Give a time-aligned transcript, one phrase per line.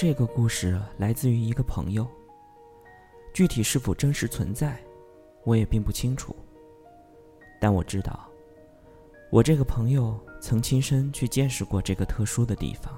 [0.00, 2.06] 这个故事来自于一个朋友。
[3.34, 4.80] 具体是否真实存在，
[5.42, 6.36] 我也并不清楚。
[7.60, 8.30] 但我知道，
[9.28, 12.96] 我这个朋友曾亲身去见识过这个特殊的地方。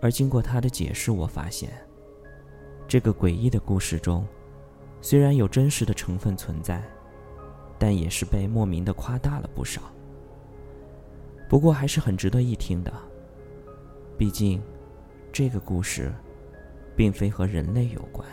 [0.00, 1.72] 而经过他的解释，我发现，
[2.86, 4.24] 这个诡异的故事中，
[5.00, 6.80] 虽然有真实的成分存在，
[7.76, 9.82] 但也是被莫名的夸大了不少。
[11.48, 12.92] 不过还是很值得一听的。
[14.16, 14.62] 毕竟，
[15.38, 16.10] 这个故事，
[16.96, 18.26] 并非和人类有关。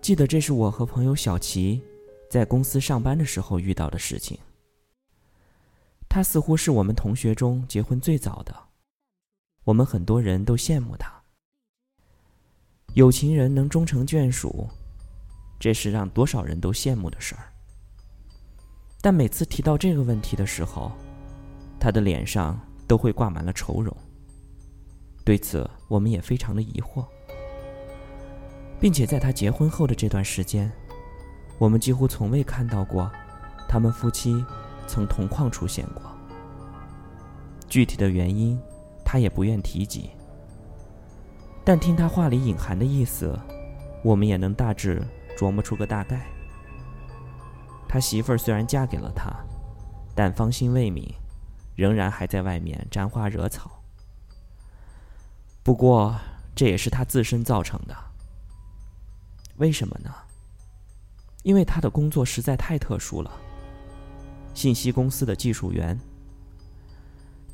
[0.00, 1.82] 记得这是我和朋友小齐
[2.30, 4.38] 在公司上班的时候遇到的事情。
[6.08, 8.54] 他似乎是我们同学中结婚最早的，
[9.64, 11.12] 我们很多人都羡慕他。
[12.94, 14.68] 有情人能终成眷属，
[15.58, 17.51] 这是让多少人都羡慕的事儿。
[19.02, 20.90] 但每次提到这个问题的时候，
[21.78, 23.94] 他的脸上都会挂满了愁容。
[25.22, 27.04] 对此，我们也非常的疑惑，
[28.80, 30.72] 并且在他结婚后的这段时间，
[31.58, 33.10] 我们几乎从未看到过
[33.68, 34.42] 他们夫妻。
[34.84, 36.02] 曾同框出现过，
[37.68, 38.60] 具体的原因，
[39.04, 40.10] 他也不愿提及。
[41.64, 43.38] 但听他话里隐含的意思，
[44.02, 45.00] 我们也能大致
[45.38, 46.26] 琢磨出个大概。
[47.92, 49.30] 他媳妇儿虽然嫁给了他，
[50.14, 51.14] 但芳心未泯，
[51.74, 53.82] 仍然还在外面沾花惹草。
[55.62, 56.18] 不过
[56.54, 57.94] 这也是他自身造成的。
[59.56, 60.10] 为什么呢？
[61.42, 63.30] 因为他的工作实在太特殊了。
[64.54, 66.00] 信息公司的技术员，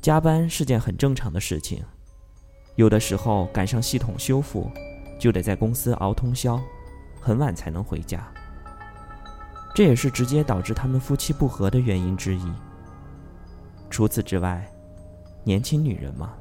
[0.01, 1.83] 加班是件很正常的事情。
[2.77, 4.71] 有的时候赶上系统修复，
[5.19, 6.57] 就得在公司熬通宵，
[7.19, 8.25] 很晚才能回家。
[9.73, 12.51] 这也是直接导致他们夫妻不和的原因之一。
[13.89, 14.69] 除此之外，
[15.43, 16.33] 年轻女人嘛，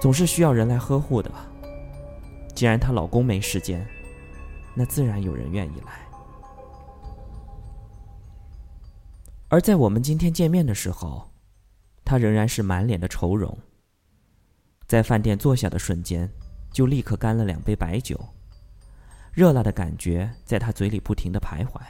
[0.00, 1.30] 总是需要人来呵护的。
[2.54, 3.86] 既然她老公没时间，
[4.74, 6.06] 那自然有人愿意来。
[9.48, 11.30] 而在我们今天见面的时候，
[12.04, 13.56] 她仍然是满脸的愁容。
[14.86, 16.30] 在饭店坐下的瞬间，
[16.72, 18.18] 就立刻干了两杯白酒，
[19.32, 21.80] 热辣的感觉在他嘴里不停的徘徊。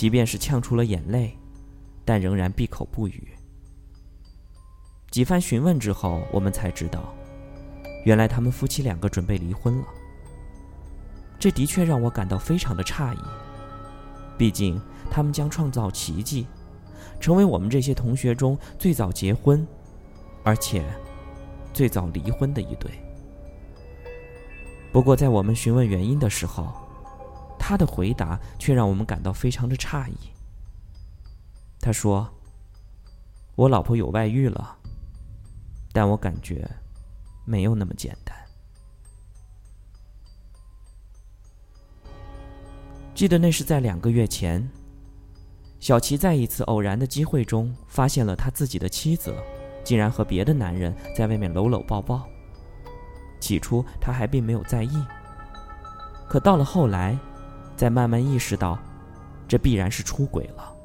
[0.00, 1.36] 即便是呛出了眼泪，
[2.06, 3.28] 但仍然闭口不语。
[5.10, 7.14] 几番询问之后，我们才知道，
[8.06, 9.84] 原来他们夫妻两个准备离婚了。
[11.38, 13.18] 这的确让我感到非常的诧异，
[14.38, 14.80] 毕竟。
[15.10, 16.46] 他们将创造奇迹，
[17.20, 19.68] 成为我们这些同学中最早结婚，
[20.42, 20.82] 而且
[21.74, 22.90] 最早离婚的一对。
[24.92, 26.72] 不过，在我们询问原因的时候，
[27.70, 30.16] 他的回答却让我们感到非常的诧异。
[31.80, 32.28] 他说
[33.54, 34.76] ：“我老婆有外遇了，
[35.92, 36.68] 但我感觉
[37.44, 38.36] 没有那么简单。”
[43.14, 44.68] 记得那是在两个月前。
[45.78, 49.32] 小齐在一次偶然的机会中发现了他自己的妻子，
[49.84, 52.28] 竟然和别的男人在外面搂搂抱抱。
[53.38, 55.04] 起初他还并没有在意，
[56.28, 57.16] 可到了后来，
[57.80, 58.78] 再慢慢意识到，
[59.48, 60.76] 这必然是出轨了。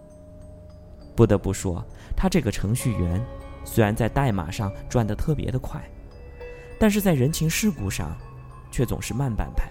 [1.14, 1.86] 不得不说，
[2.16, 3.22] 他这个程序员
[3.66, 5.84] 虽然在代码上转得特别的快，
[6.80, 8.18] 但是在人情世故上，
[8.72, 9.70] 却总是慢半拍。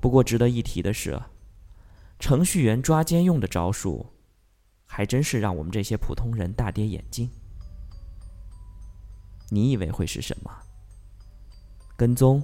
[0.00, 1.16] 不过值得一提的是。
[2.18, 4.04] 程序员抓奸用的招数，
[4.84, 7.30] 还真是让我们这些普通人大跌眼镜。
[9.48, 10.50] 你以为会是什么？
[11.96, 12.42] 跟踪？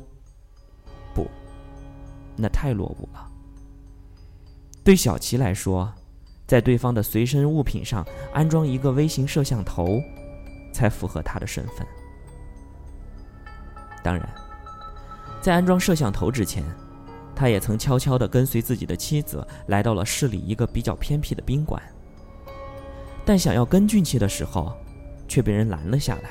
[2.39, 3.31] 那太落伍了。
[4.83, 5.93] 对小齐来说，
[6.47, 10.01] 在对方的随身物品上安装一个微型摄像头，
[10.73, 11.87] 才符合他的身份。
[14.03, 14.27] 当然，
[15.43, 16.65] 在安装摄像头之前。
[17.37, 21.81] 他也曾悄悄地跟随自己的妻子来到了市里一个比较偏僻的宾馆，
[23.25, 24.77] 但想要跟进去的时候，
[25.29, 26.31] 却被人拦了下来。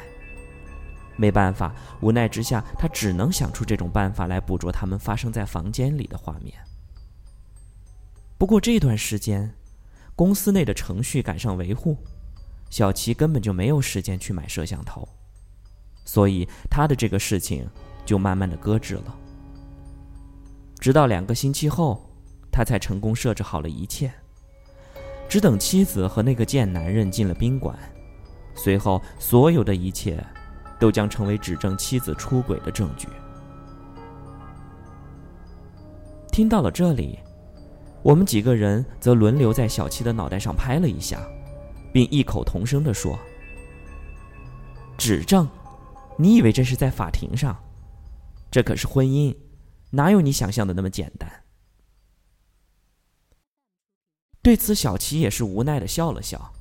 [1.18, 6.56] 没办法，无奈之下，他只能想出这种办法来捕捉他们发生在房间里的画面。
[8.38, 9.54] 不过这段时间，
[10.16, 11.98] 公司内的程序赶上维护，
[12.70, 15.08] 小齐根本就没有时间去买摄像头，
[16.06, 17.68] 所以他的这个事情
[18.06, 19.18] 就慢慢的搁置了。
[20.80, 22.08] 直到两个星期后，
[22.52, 24.14] 他才成功设置好了一切，
[25.28, 27.76] 只等妻子和那个贱男人进了宾馆，
[28.54, 30.24] 随后所有的一切，
[30.80, 33.08] 都将成为指证妻子出轨的证据。
[36.32, 37.20] 听到了这里，
[38.04, 41.20] 我们几个人则轮流在小七的脑袋上拍了一下，
[41.92, 43.18] 并异口同声地说
[44.98, 45.48] ：“指证？
[46.18, 47.58] 你以为这是在法庭上？
[48.52, 49.36] 这可是婚姻，
[49.92, 51.44] 哪有你想象的那么简单？”
[54.44, 56.54] 对此，小琪也是无奈的笑了笑，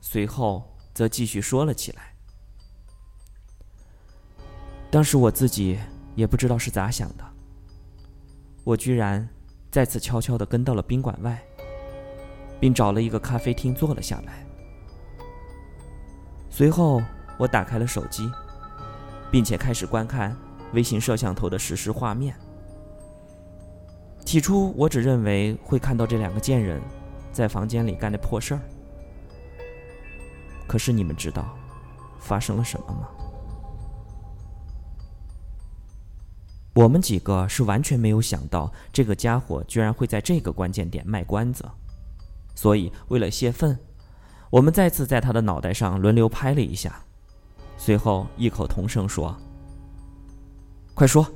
[0.00, 2.11] 随后则继续说了起来
[4.92, 5.78] ：“当时我自己
[6.14, 7.24] 也不知道是咋想的，
[8.62, 9.26] 我居然
[9.70, 11.42] 再次悄悄的跟到了宾馆外，
[12.60, 14.46] 并找了一个咖啡厅坐了下来。
[16.50, 17.00] 随后，
[17.38, 18.30] 我打开了手机，
[19.30, 20.36] 并且开始观看
[20.74, 22.36] 微型摄像头的实时画面。
[24.26, 26.78] 起初，我只认为会看到这两个贱人。”
[27.32, 28.60] 在房间里干的破事儿，
[30.68, 31.56] 可是你们知道
[32.20, 33.08] 发生了什么吗？
[36.74, 41.64] 我们几个是完全没有想到这个家伙居然会在这个关键点卖关子，
[42.54, 43.78] 所以为了泄愤，
[44.50, 47.02] 我们再次在他的脑袋上轮流拍了一下，
[47.76, 49.36] 随后异口同声说
[50.94, 51.26] ：“快说！”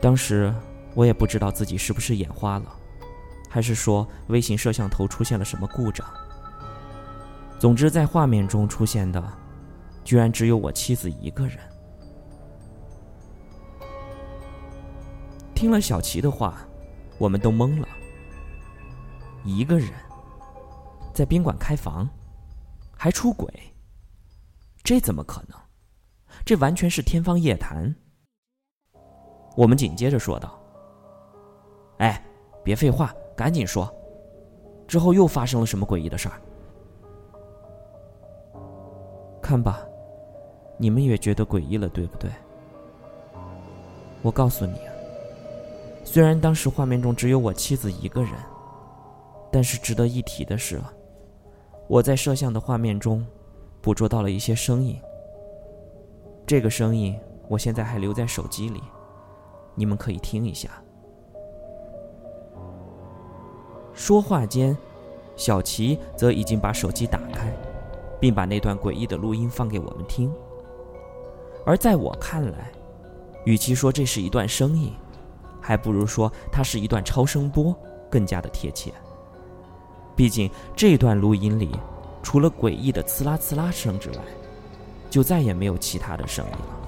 [0.00, 0.54] 当时。
[0.96, 2.72] 我也不知道自己是不是眼花了，
[3.50, 6.06] 还是说微型摄像头出现了什么故障。
[7.58, 9.20] 总之，在画面中出现的，
[10.04, 11.58] 居然只有我妻子一个人。
[15.54, 16.58] 听了小琪的话，
[17.18, 17.88] 我们都懵了。
[19.44, 19.88] 一个人
[21.14, 22.08] 在宾馆开房，
[22.96, 23.48] 还出轨，
[24.82, 25.58] 这怎么可能？
[26.44, 27.94] 这完全是天方夜谭。
[29.56, 30.60] 我们紧接着说道。
[31.98, 32.22] 哎，
[32.62, 33.92] 别废话，赶紧说！
[34.86, 36.40] 之后又发生了什么诡异的事儿？
[39.40, 39.86] 看吧，
[40.76, 42.30] 你们也觉得诡异了，对不对？
[44.22, 44.92] 我告诉你啊，
[46.04, 48.32] 虽然当时画面中只有我妻子一个人，
[49.52, 50.80] 但是值得一提的是，
[51.86, 53.24] 我在摄像的画面中
[53.80, 54.98] 捕捉到了一些声音。
[56.46, 57.18] 这个声音
[57.48, 58.82] 我现在还留在手机里，
[59.74, 60.70] 你们可以听一下。
[63.92, 64.76] 说话间，
[65.36, 67.54] 小齐则已经把手机打开，
[68.18, 70.32] 并把那段诡异的录音放给我们听。
[71.66, 72.70] 而在我看来，
[73.44, 74.92] 与其说这是一段声音，
[75.60, 77.74] 还不如说它是一段超声波
[78.10, 78.92] 更加的贴切。
[80.14, 81.70] 毕竟这段录音里，
[82.22, 84.16] 除了诡异的“呲啦呲啦”声之外，
[85.10, 86.80] 就再也没有其他的声音了。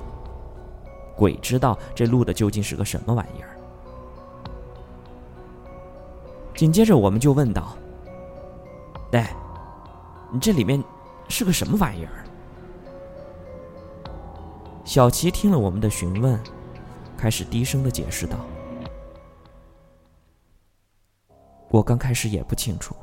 [1.16, 3.56] 鬼知道这录的究竟是个什么玩意儿。
[6.54, 7.76] 紧接着，我们就问道
[9.12, 9.34] ：“哎，
[10.30, 10.82] 你这里面
[11.28, 12.24] 是个什么玩意儿？”
[14.86, 16.40] 小齐听了我们的询问，
[17.18, 18.38] 开始低声的解释道
[21.68, 22.94] ：“我刚开始也不清楚，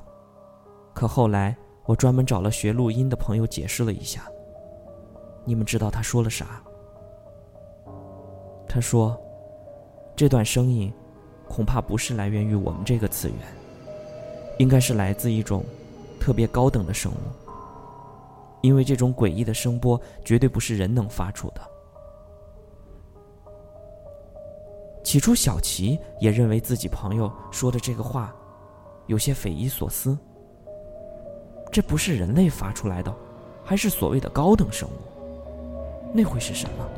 [0.93, 1.53] 可后来
[1.83, 4.23] 我专门找了学录音的朋友解释了一下。
[5.43, 6.63] 你们知道他说了啥？
[8.65, 9.21] 他说，
[10.15, 10.91] 这段声音。”
[11.45, 13.37] 恐怕不是来源于我们这个次元，
[14.57, 15.63] 应该是来自一种
[16.19, 17.15] 特别高等的生物。
[18.61, 21.61] 因为这种诡异的声波绝对不是人能发出的。
[25.13, 28.33] 起初，小齐也认为自己朋友说的这个话
[29.05, 30.17] 有些匪夷所思。
[31.71, 33.13] 这不是人类发出来的，
[33.63, 36.13] 还是所谓的高等生物？
[36.15, 36.89] 那会是什么？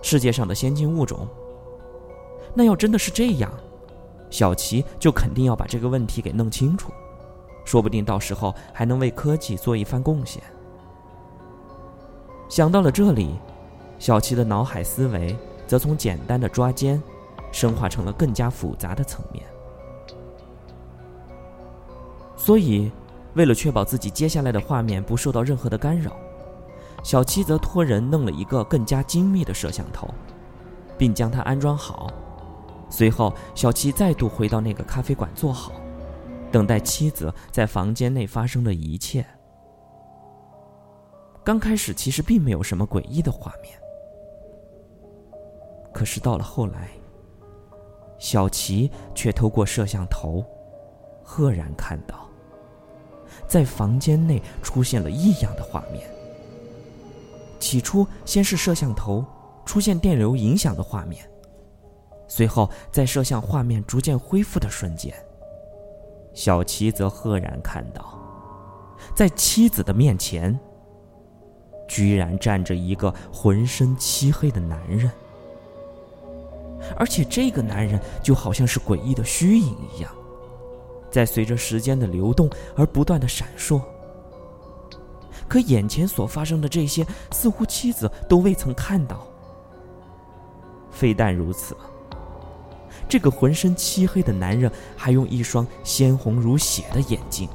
[0.00, 1.28] 世界上的先进物种？
[2.54, 3.52] 那要真的是这样，
[4.30, 6.90] 小齐就肯定要把这个问题给弄清楚，
[7.66, 10.42] 说不定到时候还能为科技做一番贡献。
[12.48, 13.34] 想到了这里，
[13.98, 15.36] 小齐的脑海思维
[15.66, 17.02] 则从简单的抓奸，
[17.50, 19.44] 升华成了更加复杂的层面。
[22.36, 22.90] 所以，
[23.34, 26.16] 为了确保自己接下来的画面不受到任何的干扰，
[27.02, 30.08] 小七则托人弄了一个更加精密的摄像头，
[30.96, 32.08] 并将它安装好。
[32.88, 35.72] 随后，小七再度回到那个咖啡馆坐好，
[36.52, 39.26] 等待妻子在房间内发生的一切。
[41.42, 43.76] 刚开始其实并没有什么诡异的画面，
[45.96, 46.90] 可是到了后来，
[48.18, 50.44] 小齐却透过摄像头，
[51.24, 52.28] 赫然看到，
[53.48, 56.06] 在房间内出现了异样的画面。
[57.58, 59.24] 起初，先是摄像头
[59.64, 61.26] 出现电流影响的画面。
[62.28, 65.14] 随后，在摄像画面逐渐恢复的瞬间，
[66.34, 68.18] 小齐则赫然看到，
[69.14, 70.60] 在妻子的面前，
[71.88, 75.10] 居然站着一个浑身漆黑的男人，
[76.96, 80.10] 而且这个男人就好像是诡异的虚影一样，
[81.10, 83.80] 在随着时间的流动而不断的闪烁。
[85.48, 89.26] 可眼前所发生的这些，似乎妻子都未曾看到。
[90.90, 91.76] 非但如此，
[93.08, 97.48] 这个浑身漆黑的男人还用一双鲜红如血的眼睛，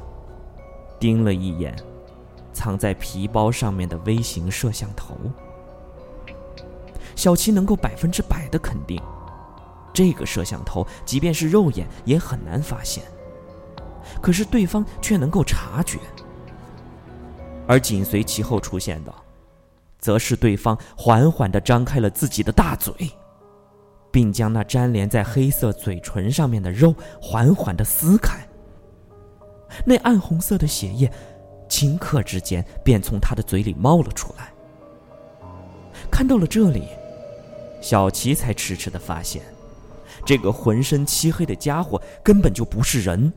[0.98, 1.76] 盯了一眼
[2.52, 5.16] 藏在皮包上面的微型摄像头。
[7.14, 8.98] 小七能够百分之百的肯定，
[9.92, 13.04] 这个摄像头即便是肉眼也很难发现。
[14.20, 15.98] 可是对方却能够察觉。
[17.66, 19.14] 而紧随其后出现的，
[19.98, 22.92] 则是对方缓缓地张开了自己的大嘴，
[24.10, 28.38] 并将那粘连在黑色嘴唇上面的肉缓缓地撕开。
[29.86, 31.10] 那暗红色的血液，
[31.68, 34.52] 顷刻之间便从他的嘴里冒了出来。
[36.10, 36.88] 看到了这里，
[37.80, 39.42] 小琪才迟迟地发现，
[40.24, 43.32] 这个浑身漆黑的家伙根本就不是人，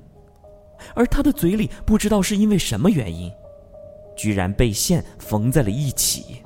[0.93, 3.31] 而他的嘴里不知道是因为什么原因。
[4.15, 6.41] 居然被线缝在了一起，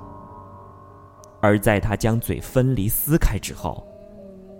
[1.39, 3.87] 而在他将嘴分离撕开之后，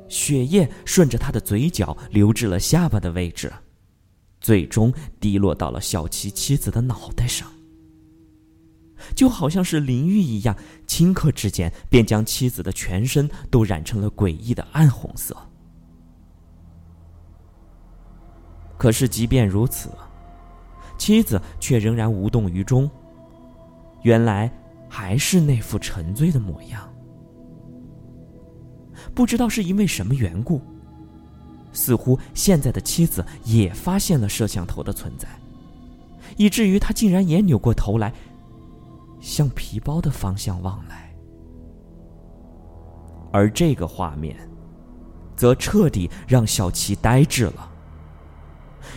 [0.08, 3.52] 血液顺着他的嘴角流至了下巴的位置，
[4.40, 7.52] 最终滴落到了小琪妻子的脑袋上，
[9.16, 10.56] 就好像是淋浴一样，
[10.86, 15.36] 顷刻之间便将妻子的全身都染成了诡异的暗红色。
[18.80, 19.90] 可是即便如此，
[20.98, 22.90] 妻子却仍然无动于衷。
[24.04, 24.50] 原来
[24.88, 26.90] 还是那副沉醉的模样。
[29.14, 30.62] 不知道是因为什么缘故，
[31.74, 35.28] 似乎现在的妻子也发现了摄像头的存在，
[36.38, 38.14] 以至于他竟然也扭过头来，
[39.20, 41.14] 向皮包的方向望来。
[43.34, 44.38] 而这个画面，
[45.36, 47.69] 则彻底让小琪呆滞了，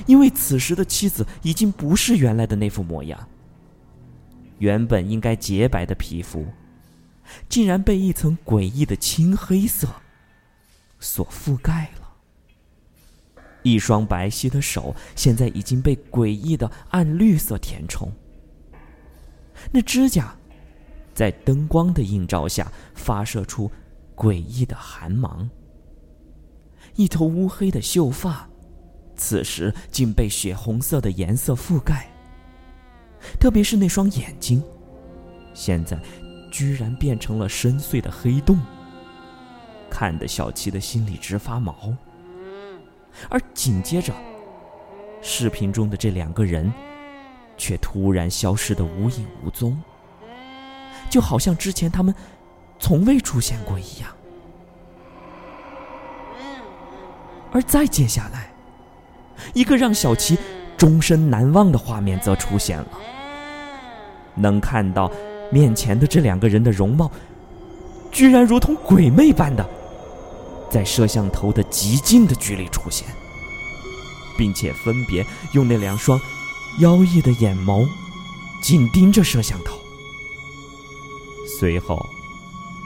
[0.06, 3.28] 因为此时的妻子已经不是原来的那副模样。
[4.58, 6.46] 原本应该洁白的皮肤，
[7.48, 9.88] 竟然被一层诡异的青黑色
[11.00, 12.08] 所覆盖了。
[13.62, 18.10] 一双白皙的手现在已经被诡异的暗绿色填充。
[19.70, 20.34] 那指甲，
[21.14, 23.70] 在灯光的映照下发射出
[24.16, 25.48] 诡异的寒芒。
[26.94, 28.48] 一头乌黑的秀发，
[29.16, 32.08] 此时竟被血红色的颜色覆盖。
[33.38, 34.62] 特别是那双眼睛，
[35.54, 35.98] 现在
[36.50, 38.58] 居然变成了深邃的黑洞，
[39.88, 41.94] 看得小七的心里直发毛。
[43.28, 44.12] 而紧接着，
[45.20, 46.72] 视频中的这两个人，
[47.56, 49.80] 却突然消失的无影无踪，
[51.08, 52.12] 就好像之前他们
[52.80, 54.10] 从未出现过一样。
[57.52, 58.51] 而再接下来，
[59.54, 60.38] 一个让小琪
[60.76, 62.86] 终身难忘的画面则出现了。
[64.34, 65.10] 能看到
[65.50, 67.10] 面前的这两个人的容貌，
[68.10, 69.68] 居然如同鬼魅般的
[70.70, 73.06] 在摄像头的极近的距离出现，
[74.38, 76.18] 并且分别用那两双
[76.80, 77.86] 妖异的眼眸
[78.62, 79.76] 紧盯着摄像头。
[81.60, 82.04] 随后，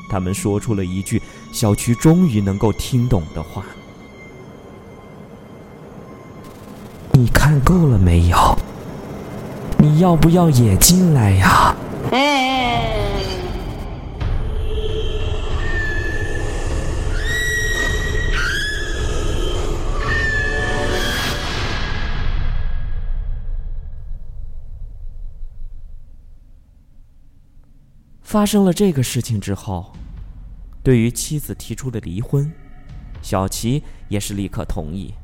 [0.08, 1.22] 他们说出了一句
[1.52, 3.64] 小区终于能够听懂的话
[7.16, 8.36] ：“你看够了没有？”
[9.80, 11.74] 你要不要也进来呀？
[28.22, 29.94] 发生了这个事情之后，
[30.82, 32.52] 对于妻子提出的离婚，
[33.22, 35.14] 小齐也是立刻同意，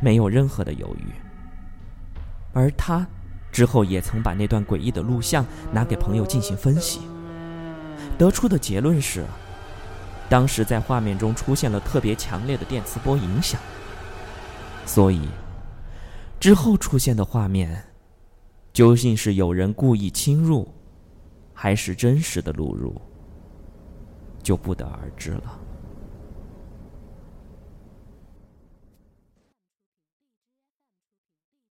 [0.00, 1.12] 没有任何的犹豫，
[2.52, 3.06] 而他。
[3.52, 7.00] 之后也曾把那段诡异的录像拿给朋友进行分析，
[8.18, 9.24] 得出的结论是，
[10.28, 13.58] 当时在画面中出现了特别强烈的电磁波影响，
[14.84, 15.22] 所以
[16.38, 17.82] 之后出现的画面，
[18.74, 20.68] 究竟是有人故意侵入，
[21.54, 23.00] 还是真实的录入，
[24.42, 25.58] 就不得而知了。